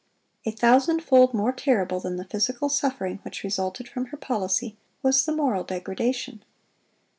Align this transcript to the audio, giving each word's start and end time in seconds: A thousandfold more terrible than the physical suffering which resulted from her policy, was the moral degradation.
A 0.47 0.51
thousandfold 0.51 1.31
more 1.35 1.51
terrible 1.51 1.99
than 1.99 2.15
the 2.15 2.25
physical 2.25 2.69
suffering 2.69 3.19
which 3.21 3.43
resulted 3.43 3.87
from 3.87 4.07
her 4.07 4.17
policy, 4.17 4.75
was 5.03 5.25
the 5.25 5.31
moral 5.31 5.63
degradation. 5.63 6.43